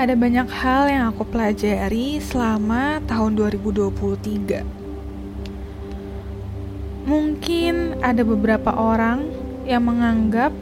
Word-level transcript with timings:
Ada 0.00 0.16
banyak 0.16 0.48
hal 0.48 0.88
yang 0.88 1.12
aku 1.12 1.28
pelajari 1.28 2.24
selama 2.24 3.04
tahun 3.04 3.36
2023. 3.36 4.64
Mungkin 7.04 8.00
ada 8.00 8.24
beberapa 8.24 8.72
orang 8.72 9.28
yang 9.68 9.84
menganggap 9.84 10.56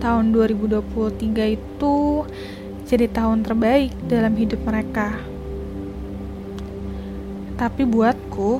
tahun 0.00 0.32
2023 0.32 1.52
itu 1.52 2.24
jadi 2.88 3.12
tahun 3.12 3.44
terbaik 3.44 3.92
dalam 4.08 4.32
hidup 4.40 4.64
mereka. 4.64 5.20
Tapi 7.60 7.84
buatku, 7.84 8.52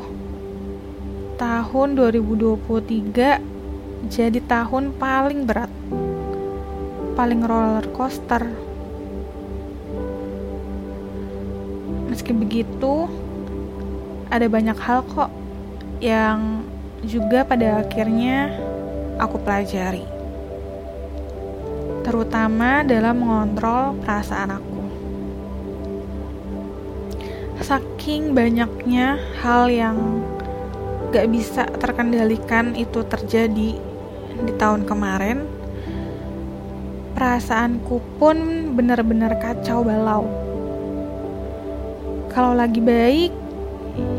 tahun 1.41 1.89
2023 1.97 4.13
jadi 4.13 4.41
tahun 4.45 4.93
paling 4.93 5.49
berat, 5.49 5.73
paling 7.17 7.41
roller 7.49 7.89
coaster. 7.97 8.72
Meski 12.23 12.39
begitu, 12.39 13.11
ada 14.31 14.47
banyak 14.47 14.79
hal 14.79 15.03
kok 15.11 15.27
yang 15.99 16.63
juga 17.03 17.43
pada 17.43 17.83
akhirnya 17.83 18.47
aku 19.19 19.43
pelajari. 19.43 20.07
Terutama 22.07 22.87
dalam 22.87 23.27
mengontrol 23.27 23.99
perasaan 24.07 24.55
aku. 24.55 24.83
Saking 27.59 28.39
banyaknya 28.39 29.19
hal 29.43 29.67
yang 29.67 30.23
gak 31.11 31.27
bisa 31.27 31.67
terkendalikan 31.83 32.79
itu 32.79 33.03
terjadi 33.03 33.83
di 34.47 34.53
tahun 34.63 34.87
kemarin, 34.87 35.43
perasaanku 37.19 37.99
pun 38.23 38.71
benar-benar 38.79 39.43
kacau 39.43 39.83
balau 39.83 40.42
kalau 42.33 42.57
lagi 42.57 42.81
baik, 42.81 43.33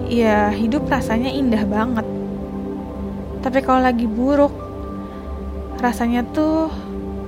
ya 0.05 0.53
hidup 0.53 0.85
rasanya 0.85 1.33
indah 1.33 1.65
banget. 1.65 2.05
Tapi 3.41 3.59
kalau 3.65 3.81
lagi 3.81 4.05
buruk, 4.05 4.53
rasanya 5.81 6.21
tuh 6.29 6.69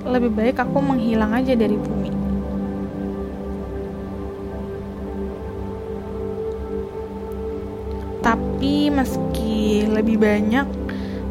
lebih 0.05 0.31
baik 0.31 0.61
aku 0.61 0.77
menghilang 0.79 1.33
aja 1.33 1.57
dari 1.57 1.75
bumi. 1.75 2.13
Tapi 8.21 8.89
meski 8.93 9.85
lebih 9.89 10.17
banyak 10.21 10.65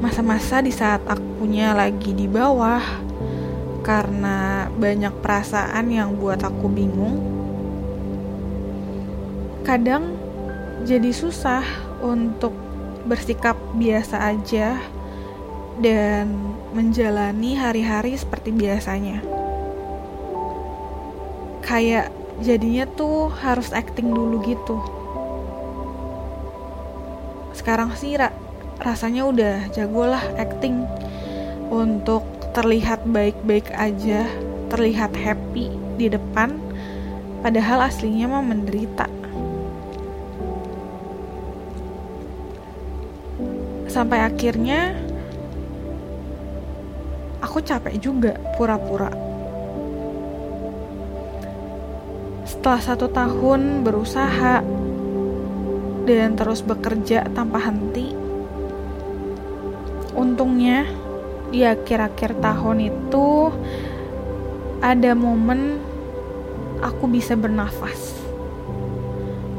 masa-masa 0.03 0.61
di 0.61 0.71
saat 0.75 1.03
akunya 1.07 1.75
lagi 1.75 2.13
di 2.13 2.29
bawah 2.29 2.83
karena 3.83 4.69
banyak 4.71 5.15
perasaan 5.19 5.91
yang 5.91 6.15
buat 6.15 6.39
aku 6.43 6.71
bingung, 6.71 7.34
kadang 9.65 10.13
jadi 10.85 11.09
susah 11.11 11.65
untuk 12.05 12.53
bersikap 13.09 13.57
biasa 13.77 14.37
aja 14.37 14.77
dan 15.81 16.29
menjalani 16.77 17.57
hari-hari 17.57 18.15
seperti 18.15 18.53
biasanya. 18.53 19.25
Kayak 21.65 22.13
jadinya 22.45 22.85
tuh 22.85 23.33
harus 23.41 23.73
acting 23.73 24.13
dulu 24.13 24.45
gitu. 24.45 24.77
Sekarang 27.57 27.97
sih 27.97 28.21
ra 28.21 28.29
rasanya 28.85 29.25
udah 29.25 29.55
jagolah 29.73 30.21
acting 30.37 30.85
untuk 31.73 32.27
terlihat 32.53 33.09
baik-baik 33.09 33.73
aja, 33.73 34.29
terlihat 34.69 35.17
happy 35.17 35.73
di 35.97 36.13
depan, 36.13 36.61
padahal 37.41 37.89
aslinya 37.89 38.29
mah 38.29 38.45
menderita. 38.45 39.24
Sampai 43.95 44.27
akhirnya 44.27 44.99
aku 47.39 47.63
capek 47.63 47.95
juga 48.03 48.35
pura-pura. 48.59 49.15
Setelah 52.43 52.83
satu 52.83 53.07
tahun 53.07 53.87
berusaha 53.87 54.67
dan 56.11 56.35
terus 56.35 56.67
bekerja 56.67 57.31
tanpa 57.31 57.63
henti, 57.63 58.11
untungnya 60.19 60.91
di 61.55 61.63
akhir-akhir 61.63 62.43
tahun 62.43 62.91
itu 62.91 63.55
ada 64.83 65.15
momen 65.15 65.79
aku 66.83 67.07
bisa 67.07 67.39
bernafas 67.39 68.19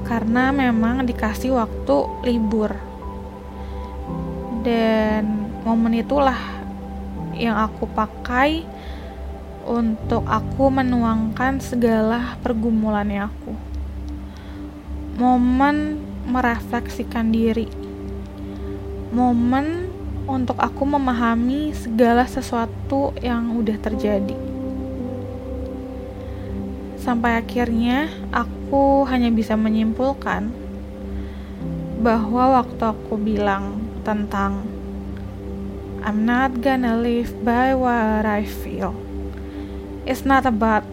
karena 0.03 0.51
memang 0.51 1.07
dikasih 1.07 1.55
waktu 1.55 1.95
libur 2.27 2.84
dan 4.65 5.45
momen 5.61 6.01
itulah 6.01 6.41
yang 7.37 7.53
aku 7.53 7.85
pakai 7.85 8.65
untuk 9.61 10.25
aku 10.25 10.73
menuangkan 10.73 11.61
segala 11.61 12.33
pergumulannya 12.41 13.29
aku. 13.29 13.53
Momen 15.21 16.01
merefleksikan 16.25 17.29
diri. 17.29 17.69
Momen 19.13 19.93
untuk 20.25 20.57
aku 20.57 20.81
memahami 20.89 21.69
segala 21.77 22.25
sesuatu 22.25 23.13
yang 23.21 23.53
udah 23.53 23.77
terjadi. 23.77 24.37
Sampai 26.97 27.37
akhirnya 27.37 28.09
aku 28.33 29.05
hanya 29.05 29.29
bisa 29.29 29.53
menyimpulkan 29.53 30.49
bahwa 32.01 32.61
waktu 32.65 32.81
aku 32.81 33.13
bilang 33.21 33.84
tentang 34.05 34.69
I'm 36.05 36.21
not 36.21 36.61
gonna 36.61 37.01
live 37.01 37.33
by 37.41 37.73
what 37.73 38.29
I 38.29 38.45
feel. 38.45 38.93
It's 40.05 40.21
not 40.21 40.45
about 40.45 40.85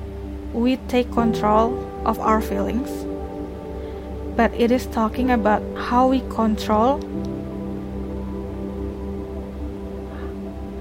we 0.57 0.81
take 0.89 1.13
control 1.13 1.77
of 2.09 2.17
our 2.17 2.41
feelings, 2.41 2.89
but 4.33 4.49
it 4.57 4.73
is 4.73 4.89
talking 4.89 5.29
about 5.29 5.61
how 5.77 6.09
we 6.09 6.25
control 6.33 6.97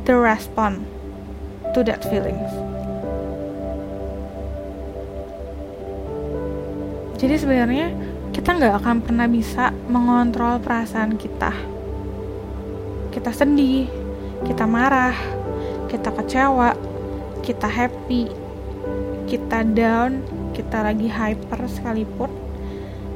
the 0.08 0.16
response 0.16 0.80
to 1.76 1.84
that 1.84 2.00
feelings. 2.08 2.52
Jadi 7.20 7.36
sebenarnya 7.36 7.92
kita 8.32 8.56
nggak 8.56 8.80
akan 8.80 8.98
pernah 9.04 9.28
bisa 9.28 9.76
mengontrol 9.92 10.56
perasaan 10.64 11.20
kita 11.20 11.71
kita 13.22 13.38
sedih, 13.38 13.86
kita 14.50 14.66
marah, 14.66 15.14
kita 15.94 16.10
kecewa, 16.10 16.74
kita 17.46 17.70
happy, 17.70 18.26
kita 19.30 19.62
down, 19.62 20.26
kita 20.58 20.82
lagi 20.82 21.06
hyper 21.06 21.70
sekalipun, 21.70 22.34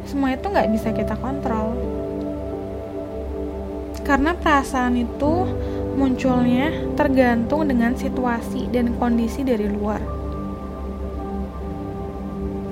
semua 0.06 0.38
itu 0.38 0.46
nggak 0.46 0.69
bisa 0.78 0.94
kita 0.94 1.18
kontrol. 1.18 1.74
Karena 4.06 4.38
perasaan 4.38 4.94
itu 4.94 5.50
munculnya 5.98 6.69
tergantung 6.94 7.66
dengan 7.66 7.98
situasi 7.98 8.69
dan 8.69 8.94
kondisi 9.01 9.42
dari 9.42 9.66
luar. 9.66 10.06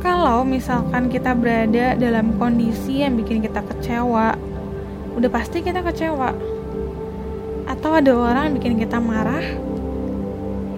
Kalau 0.05 0.45
misalkan 0.45 1.09
kita 1.09 1.33
berada 1.33 1.97
dalam 1.97 2.37
kondisi 2.37 3.01
yang 3.01 3.17
bikin 3.17 3.41
kita 3.41 3.65
kecewa, 3.65 4.37
udah 5.17 5.29
pasti 5.33 5.65
kita 5.65 5.81
kecewa 5.81 6.52
atau 7.65 7.95
ada 7.95 8.11
orang 8.13 8.51
yang 8.51 8.55
bikin 8.59 8.75
kita 8.81 8.97
marah 8.99 9.43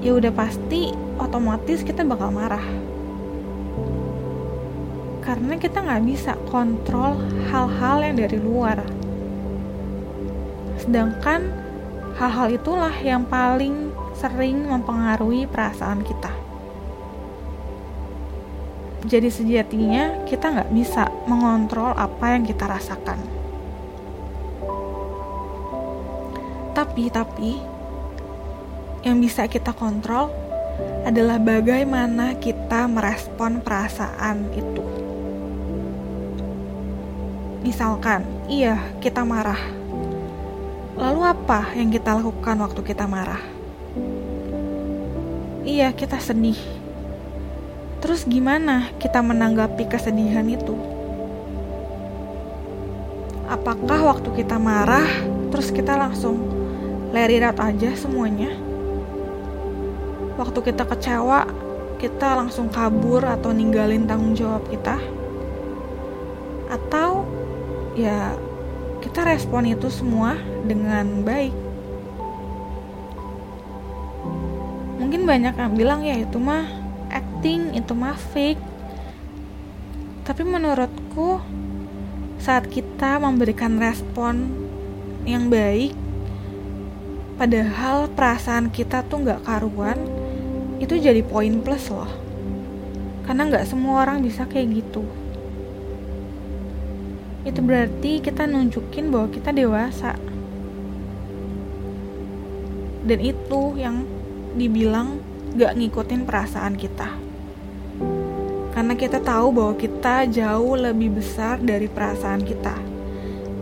ya 0.01 0.11
udah 0.13 0.33
pasti 0.33 0.93
otomatis 1.17 1.81
kita 1.81 2.05
bakal 2.05 2.29
marah 2.29 2.63
karena 5.25 5.57
kita 5.57 5.81
nggak 5.81 6.03
bisa 6.05 6.37
kontrol 6.49 7.17
hal-hal 7.49 7.97
yang 8.05 8.15
dari 8.21 8.37
luar 8.37 8.85
sedangkan 10.81 11.49
hal-hal 12.15 12.47
itulah 12.53 12.95
yang 13.03 13.27
paling 13.27 13.91
sering 14.15 14.63
mempengaruhi 14.65 15.45
perasaan 15.45 16.01
kita. 16.01 16.31
Jadi 19.05 19.29
sejatinya 19.29 20.25
kita 20.25 20.49
nggak 20.49 20.71
bisa 20.73 21.11
mengontrol 21.29 21.93
apa 21.93 22.33
yang 22.33 22.43
kita 22.47 22.65
rasakan. 22.65 23.21
Tapi, 26.75 27.07
tapi, 27.07 27.55
yang 29.07 29.23
bisa 29.23 29.47
kita 29.47 29.71
kontrol 29.71 30.27
adalah 31.07 31.39
bagaimana 31.39 32.35
kita 32.35 32.83
merespon 32.91 33.63
perasaan 33.63 34.51
itu. 34.51 34.83
Misalkan, 37.63 38.27
iya, 38.51 38.75
kita 38.99 39.23
marah. 39.23 39.57
Lalu, 40.99 41.21
apa 41.23 41.71
yang 41.79 41.87
kita 41.95 42.11
lakukan 42.11 42.59
waktu 42.59 42.81
kita 42.83 43.07
marah? 43.07 43.39
Iya, 45.63 45.95
kita 45.95 46.19
sedih. 46.19 46.59
Terus, 48.03 48.27
gimana 48.27 48.91
kita 48.99 49.23
menanggapi 49.23 49.87
kesedihan 49.87 50.43
itu? 50.43 50.75
Apakah 53.47 54.11
waktu 54.11 54.43
kita 54.43 54.59
marah, 54.59 55.07
terus 55.55 55.71
kita 55.71 55.95
langsung 55.95 56.54
it 57.31 57.43
out 57.43 57.59
aja 57.63 57.95
semuanya? 57.95 58.51
waktu 60.35 60.59
kita 60.71 60.83
kecewa, 60.83 61.47
kita 61.99 62.35
langsung 62.35 62.67
kabur 62.67 63.23
atau 63.23 63.55
ninggalin 63.55 64.03
tanggung 64.03 64.35
jawab 64.35 64.67
kita, 64.67 64.99
atau 66.67 67.23
ya 67.95 68.35
kita 68.99 69.23
respon 69.23 69.71
itu 69.71 69.87
semua 69.87 70.35
dengan 70.67 71.23
baik. 71.23 71.55
Mungkin 74.99 75.23
banyak 75.23 75.55
yang 75.55 75.73
bilang 75.75 76.01
ya 76.03 76.19
itu 76.19 76.35
mah 76.35 76.67
acting, 77.11 77.71
itu 77.79 77.95
mah 77.95 78.19
fake. 78.35 78.59
Tapi 80.25 80.41
menurutku 80.41 81.39
saat 82.41 82.67
kita 82.67 83.21
memberikan 83.21 83.77
respon 83.79 84.49
yang 85.23 85.47
baik, 85.47 85.93
padahal 87.35 88.07
perasaan 88.11 88.71
kita 88.71 89.03
tuh 89.11 89.27
nggak 89.27 89.43
karuan, 89.43 89.99
itu 90.79 90.95
jadi 90.95 91.19
poin 91.23 91.59
plus 91.59 91.91
loh. 91.91 92.07
Karena 93.27 93.47
nggak 93.51 93.67
semua 93.67 94.07
orang 94.07 94.23
bisa 94.23 94.47
kayak 94.47 94.71
gitu. 94.83 95.03
Itu 97.45 97.59
berarti 97.61 98.23
kita 98.23 98.47
nunjukin 98.47 99.11
bahwa 99.11 99.27
kita 99.29 99.51
dewasa. 99.53 100.17
Dan 103.05 103.19
itu 103.21 103.77
yang 103.77 104.01
dibilang 104.57 105.21
gak 105.53 105.77
ngikutin 105.77 106.25
perasaan 106.25 106.73
kita. 106.73 107.05
Karena 108.73 108.97
kita 108.97 109.21
tahu 109.21 109.53
bahwa 109.53 109.77
kita 109.77 110.25
jauh 110.25 110.73
lebih 110.73 111.21
besar 111.21 111.61
dari 111.61 111.85
perasaan 111.85 112.41
kita. 112.41 112.73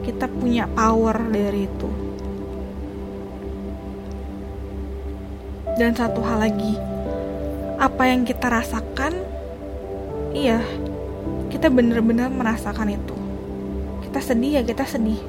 Kita 0.08 0.31
punya 0.31 0.64
power 0.72 1.28
dari 1.28 1.68
itu 1.68 2.03
dan 5.84 5.92
satu 6.00 6.24
hal 6.24 6.40
lagi 6.40 6.80
apa 7.84 8.08
yang 8.08 8.24
kita 8.24 8.48
rasakan, 8.48 9.12
iya, 10.32 10.64
kita 11.52 11.68
benar-benar 11.68 12.32
merasakan 12.32 12.96
itu. 12.96 13.16
Kita 14.08 14.24
sedih 14.24 14.58
ya 14.58 14.64
kita 14.64 14.88
sedih. 14.88 15.20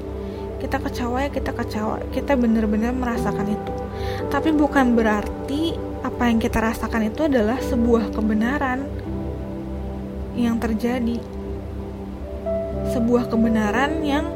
Kita 0.63 0.79
kecewa 0.79 1.27
ya 1.27 1.29
kita 1.35 1.51
kecewa. 1.51 1.99
Kita 2.15 2.39
benar-benar 2.39 2.95
merasakan 2.95 3.51
itu. 3.51 3.73
Tapi 4.31 4.55
bukan 4.55 4.95
berarti 4.95 5.75
apa 5.99 6.31
yang 6.31 6.39
kita 6.39 6.63
rasakan 6.63 7.11
itu 7.11 7.27
adalah 7.27 7.59
sebuah 7.59 8.15
kebenaran 8.15 8.87
yang 10.39 10.55
terjadi. 10.55 11.19
Sebuah 12.95 13.27
kebenaran 13.27 13.99
yang 13.99 14.31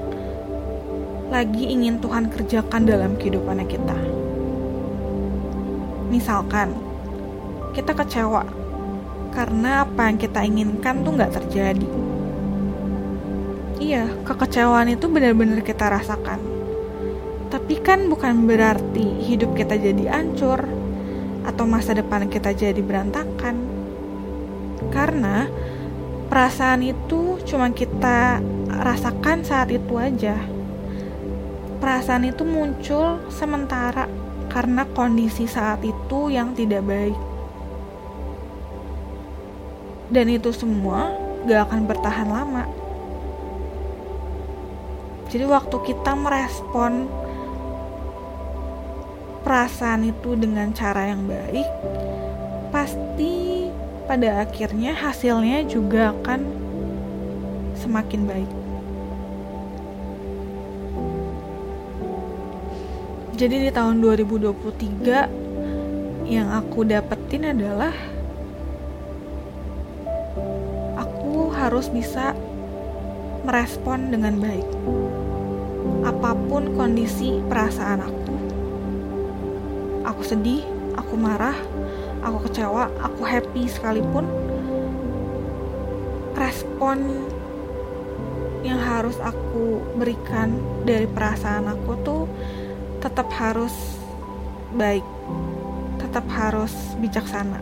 lagi 1.31 1.71
ingin 1.71 2.03
Tuhan 2.03 2.27
kerjakan 2.27 2.83
dalam 2.83 3.15
kehidupannya 3.15 3.63
kita. 3.69 4.28
Misalkan, 6.09 6.73
kita 7.77 7.93
kecewa 7.93 8.43
karena 9.29 9.85
apa 9.85 10.09
yang 10.09 10.17
kita 10.17 10.41
inginkan 10.41 11.05
tuh 11.05 11.13
nggak 11.13 11.33
terjadi. 11.37 11.89
Iya, 13.79 14.11
kekecewaan 14.27 14.91
itu 14.91 15.07
benar-benar 15.07 15.63
kita 15.63 15.87
rasakan. 15.87 16.41
Tapi 17.47 17.79
kan 17.79 18.11
bukan 18.11 18.45
berarti 18.45 19.23
hidup 19.25 19.55
kita 19.55 19.79
jadi 19.79 20.11
hancur 20.11 20.65
atau 21.47 21.63
masa 21.63 21.95
depan 21.95 22.27
kita 22.27 22.51
jadi 22.51 22.81
berantakan. 22.83 23.55
Karena 24.91 25.47
perasaan 26.27 26.83
itu 26.83 27.39
cuma 27.47 27.71
kita 27.71 28.43
rasakan 28.69 29.47
saat 29.47 29.71
itu 29.71 29.95
aja. 29.95 30.37
Perasaan 31.79 32.27
itu 32.27 32.43
muncul 32.43 33.23
sementara 33.31 34.05
karena 34.51 34.83
kondisi 34.91 35.47
saat 35.47 35.79
itu 35.85 35.98
yang 36.31 36.57
tidak 36.57 36.81
baik 36.81 37.17
dan 40.09 40.25
itu 40.25 40.49
semua 40.49 41.13
gak 41.45 41.69
akan 41.69 41.85
bertahan 41.85 42.29
lama. 42.29 42.65
Jadi 45.29 45.45
waktu 45.45 45.77
kita 45.85 46.17
merespon 46.17 47.05
perasaan 49.45 50.09
itu 50.09 50.33
dengan 50.33 50.73
cara 50.73 51.13
yang 51.13 51.29
baik, 51.29 51.69
pasti 52.73 53.69
pada 54.09 54.41
akhirnya 54.41 54.97
hasilnya 54.97 55.69
juga 55.69 56.17
akan 56.17 56.41
semakin 57.77 58.21
baik. 58.25 58.51
Jadi 63.37 63.69
di 63.69 63.71
tahun 63.71 64.01
2023 64.01 65.48
yang 66.29 66.53
aku 66.53 66.85
dapetin 66.85 67.49
adalah 67.49 67.91
harus 71.59 71.91
bisa 71.91 72.33
merespon 73.45 74.09
dengan 74.09 74.39
baik. 74.41 74.65
Apa 76.07 76.33
pun 76.47 76.73
kondisi 76.73 77.37
perasaan 77.45 77.99
aku. 78.01 78.35
Aku 80.07 80.25
sedih, 80.25 80.65
aku 80.95 81.13
marah, 81.13 81.53
aku 82.25 82.49
kecewa, 82.49 82.87
aku 83.03 83.21
happy 83.27 83.67
sekalipun. 83.67 84.25
Respon 86.33 87.27
yang 88.65 88.79
harus 88.79 89.19
aku 89.19 89.83
berikan 89.99 90.55
dari 90.87 91.05
perasaan 91.05 91.69
aku 91.69 91.91
tuh 92.01 92.23
tetap 93.03 93.27
harus 93.35 93.71
baik, 94.73 95.05
tetap 96.09 96.25
harus 96.33 96.73
bijaksana. 96.97 97.61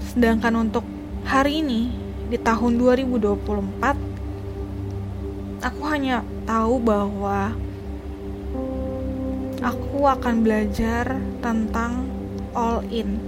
Sedangkan 0.00 0.56
untuk 0.56 0.88
hari 1.28 1.60
ini 1.60 1.92
di 2.32 2.40
tahun 2.40 2.80
2024 2.80 5.60
aku 5.60 5.82
hanya 5.84 6.24
tahu 6.48 6.80
bahwa 6.80 7.52
aku 9.60 10.08
akan 10.08 10.48
belajar 10.48 11.20
tentang 11.44 12.08
all 12.56 12.80
in. 12.88 13.20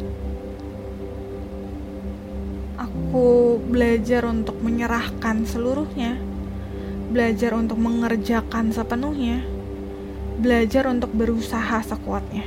Aku 2.80 3.60
belajar 3.60 4.24
untuk 4.24 4.56
menyerahkan 4.64 5.44
seluruhnya, 5.44 6.16
belajar 7.12 7.60
untuk 7.60 7.76
mengerjakan 7.76 8.72
sepenuhnya, 8.72 9.51
belajar 10.42 10.90
untuk 10.90 11.14
berusaha 11.14 11.78
sekuatnya. 11.86 12.42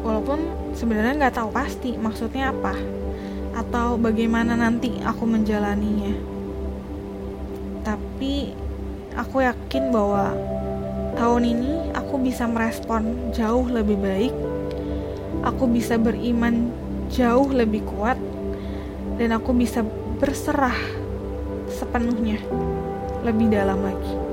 Walaupun 0.00 0.72
sebenarnya 0.72 1.20
nggak 1.20 1.36
tahu 1.36 1.52
pasti 1.52 2.00
maksudnya 2.00 2.48
apa 2.48 2.72
atau 3.52 4.00
bagaimana 4.00 4.56
nanti 4.56 5.04
aku 5.04 5.28
menjalaninya. 5.28 6.16
Tapi 7.84 8.56
aku 9.12 9.44
yakin 9.44 9.92
bahwa 9.92 10.32
tahun 11.20 11.44
ini 11.44 11.92
aku 11.92 12.16
bisa 12.24 12.48
merespon 12.48 13.30
jauh 13.36 13.68
lebih 13.68 14.00
baik. 14.00 14.34
Aku 15.44 15.68
bisa 15.68 16.00
beriman 16.00 16.72
jauh 17.12 17.52
lebih 17.52 17.84
kuat 17.84 18.16
dan 19.20 19.36
aku 19.36 19.52
bisa 19.52 19.84
berserah 20.16 20.74
sepenuhnya 21.68 22.40
lebih 23.20 23.52
dalam 23.52 23.84
lagi. 23.84 24.23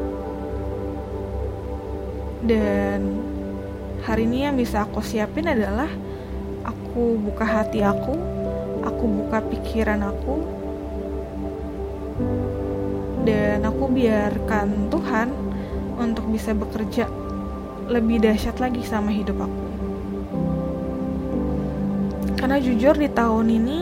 Dan 2.41 3.21
hari 4.01 4.25
ini 4.25 4.49
yang 4.49 4.57
bisa 4.57 4.81
aku 4.81 5.05
siapin 5.05 5.45
adalah 5.45 5.89
aku 6.65 7.21
buka 7.21 7.45
hati 7.45 7.85
aku, 7.85 8.17
aku 8.81 9.03
buka 9.05 9.45
pikiran 9.45 10.01
aku, 10.01 10.41
dan 13.21 13.61
aku 13.61 13.85
biarkan 13.93 14.89
Tuhan 14.89 15.29
untuk 16.01 16.25
bisa 16.33 16.57
bekerja 16.57 17.05
lebih 17.85 18.25
dahsyat 18.25 18.57
lagi 18.57 18.81
sama 18.81 19.13
hidup 19.13 19.37
aku. 19.45 19.65
Karena 22.41 22.57
jujur 22.57 22.97
di 22.97 23.05
tahun 23.05 23.53
ini 23.53 23.79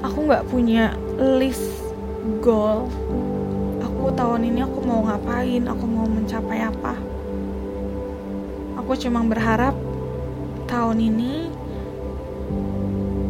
aku 0.00 0.18
nggak 0.24 0.48
punya 0.48 0.96
list 1.20 1.76
goal. 2.40 2.88
Aku 3.84 4.08
tahun 4.16 4.48
ini 4.48 4.64
aku 4.64 4.80
mau 4.80 5.04
ngapain, 5.04 5.68
aku 5.68 5.84
mau 5.84 6.08
mencapai 6.08 6.64
apa. 6.64 7.09
Aku 8.90 8.98
cuma 9.06 9.22
berharap 9.22 9.70
tahun 10.66 10.98
ini 10.98 11.46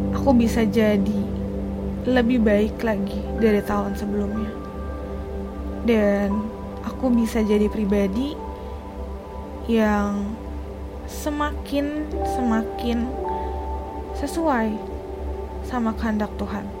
aku 0.09 0.33
bisa 0.33 0.65
jadi 0.65 1.21
lebih 2.01 2.41
baik 2.41 2.81
lagi 2.81 3.21
dari 3.37 3.61
tahun 3.61 3.93
sebelumnya. 3.93 4.49
Dan 5.85 6.41
aku 6.81 7.13
bisa 7.13 7.45
jadi 7.45 7.69
pribadi 7.69 8.33
yang 9.69 10.33
semakin 11.05 12.09
semakin 12.25 13.05
sesuai 14.17 14.73
sama 15.69 15.93
kehendak 15.93 16.33
Tuhan. 16.41 16.80